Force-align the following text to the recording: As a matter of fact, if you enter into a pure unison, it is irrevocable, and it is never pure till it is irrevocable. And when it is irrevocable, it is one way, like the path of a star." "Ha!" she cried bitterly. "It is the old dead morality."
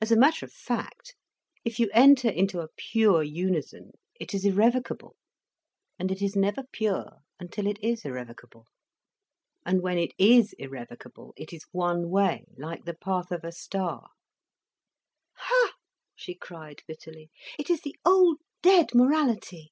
As 0.00 0.10
a 0.10 0.16
matter 0.16 0.44
of 0.44 0.52
fact, 0.52 1.14
if 1.64 1.78
you 1.78 1.88
enter 1.92 2.28
into 2.28 2.58
a 2.62 2.68
pure 2.76 3.22
unison, 3.22 3.92
it 4.18 4.34
is 4.34 4.44
irrevocable, 4.44 5.14
and 6.00 6.10
it 6.10 6.20
is 6.20 6.34
never 6.34 6.64
pure 6.72 7.20
till 7.52 7.68
it 7.68 7.78
is 7.80 8.04
irrevocable. 8.04 8.66
And 9.64 9.80
when 9.80 9.98
it 9.98 10.14
is 10.18 10.52
irrevocable, 10.54 11.32
it 11.36 11.52
is 11.52 11.62
one 11.70 12.10
way, 12.10 12.44
like 12.58 12.86
the 12.86 12.94
path 13.00 13.30
of 13.30 13.44
a 13.44 13.52
star." 13.52 14.08
"Ha!" 15.34 15.74
she 16.16 16.34
cried 16.34 16.82
bitterly. 16.88 17.30
"It 17.56 17.70
is 17.70 17.82
the 17.82 17.96
old 18.04 18.38
dead 18.62 18.96
morality." 18.96 19.70